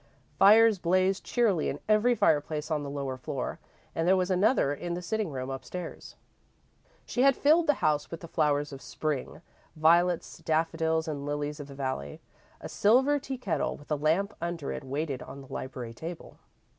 Fires 0.39 0.79
blazed 0.79 1.23
cheerily 1.23 1.69
in 1.69 1.79
every 1.87 2.15
fireplace 2.15 2.71
on 2.71 2.81
the 2.81 2.89
lower 2.89 3.17
floor, 3.17 3.59
and 3.93 4.07
there 4.07 4.17
was 4.17 4.31
another 4.31 4.73
in 4.73 4.95
the 4.95 5.01
sitting 5.03 5.29
room 5.31 5.51
upstairs. 5.51 6.15
She 7.05 7.21
had 7.21 7.35
filled 7.35 7.67
the 7.67 7.75
house 7.85 8.09
with 8.09 8.21
the 8.21 8.27
flowers 8.27 8.73
of 8.73 8.81
Spring 8.81 9.41
violets, 9.75 10.39
daffodils, 10.39 11.07
and 11.07 11.23
lilies 11.23 11.59
of 11.59 11.67
the 11.67 11.75
valley. 11.75 12.19
A 12.61 12.67
silver 12.67 13.19
tea 13.19 13.37
kettle 13.37 13.77
with 13.77 13.91
a 13.91 13.95
lamp 13.95 14.33
under 14.41 14.71
it 14.71 14.83
waited 14.83 15.21
on 15.21 15.41
the 15.41 15.53
library 15.53 15.93
table. 15.93 16.39